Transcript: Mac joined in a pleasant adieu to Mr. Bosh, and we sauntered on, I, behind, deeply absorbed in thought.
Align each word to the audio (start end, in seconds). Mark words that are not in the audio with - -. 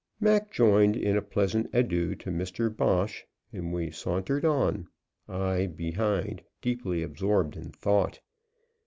Mac 0.19 0.49
joined 0.51 0.95
in 0.95 1.15
a 1.15 1.21
pleasant 1.21 1.67
adieu 1.73 2.15
to 2.15 2.31
Mr. 2.31 2.75
Bosh, 2.75 3.23
and 3.53 3.71
we 3.71 3.91
sauntered 3.91 4.43
on, 4.43 4.87
I, 5.29 5.67
behind, 5.67 6.41
deeply 6.59 7.03
absorbed 7.03 7.55
in 7.55 7.69
thought. 7.69 8.19